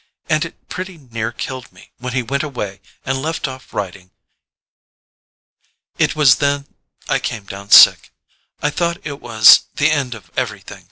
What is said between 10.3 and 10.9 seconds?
everything.